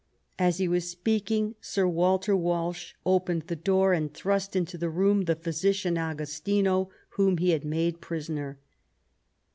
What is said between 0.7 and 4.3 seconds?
speaking Sir Walter Walshe opened the door and